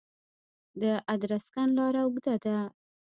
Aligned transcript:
د 0.81 0.83
ادرسکن 1.13 1.67
لاره 1.77 2.01
اوږده 2.03 2.35
ده 2.43 2.57